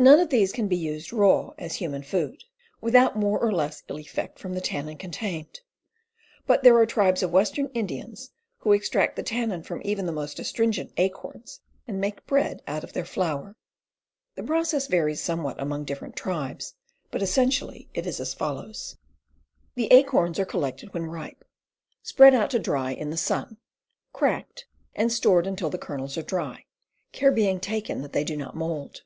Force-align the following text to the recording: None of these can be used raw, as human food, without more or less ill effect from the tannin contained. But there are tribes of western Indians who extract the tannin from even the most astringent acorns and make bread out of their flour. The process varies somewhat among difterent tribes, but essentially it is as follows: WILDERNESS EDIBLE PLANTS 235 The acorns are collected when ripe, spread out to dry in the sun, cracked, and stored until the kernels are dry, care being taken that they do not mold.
None 0.00 0.20
of 0.20 0.30
these 0.30 0.52
can 0.52 0.68
be 0.68 0.76
used 0.76 1.12
raw, 1.12 1.50
as 1.58 1.74
human 1.74 2.04
food, 2.04 2.44
without 2.80 3.16
more 3.18 3.36
or 3.40 3.50
less 3.50 3.82
ill 3.88 3.98
effect 3.98 4.38
from 4.38 4.54
the 4.54 4.60
tannin 4.60 4.96
contained. 4.96 5.58
But 6.46 6.62
there 6.62 6.76
are 6.76 6.86
tribes 6.86 7.20
of 7.24 7.32
western 7.32 7.66
Indians 7.74 8.30
who 8.58 8.70
extract 8.72 9.16
the 9.16 9.24
tannin 9.24 9.64
from 9.64 9.82
even 9.84 10.06
the 10.06 10.12
most 10.12 10.38
astringent 10.38 10.92
acorns 10.98 11.58
and 11.88 12.00
make 12.00 12.24
bread 12.28 12.62
out 12.68 12.84
of 12.84 12.92
their 12.92 13.04
flour. 13.04 13.56
The 14.36 14.44
process 14.44 14.86
varies 14.86 15.20
somewhat 15.20 15.60
among 15.60 15.84
difterent 15.84 16.14
tribes, 16.14 16.76
but 17.10 17.20
essentially 17.20 17.88
it 17.92 18.06
is 18.06 18.20
as 18.20 18.34
follows: 18.34 18.98
WILDERNESS 19.74 19.86
EDIBLE 19.96 20.10
PLANTS 20.12 20.36
235 20.36 20.36
The 20.38 20.38
acorns 20.38 20.38
are 20.38 20.52
collected 20.52 20.94
when 20.94 21.10
ripe, 21.10 21.44
spread 22.04 22.34
out 22.36 22.50
to 22.50 22.60
dry 22.60 22.92
in 22.92 23.10
the 23.10 23.16
sun, 23.16 23.56
cracked, 24.12 24.64
and 24.94 25.12
stored 25.12 25.48
until 25.48 25.70
the 25.70 25.76
kernels 25.76 26.16
are 26.16 26.22
dry, 26.22 26.66
care 27.10 27.32
being 27.32 27.58
taken 27.58 28.02
that 28.02 28.12
they 28.12 28.22
do 28.22 28.36
not 28.36 28.54
mold. 28.54 29.02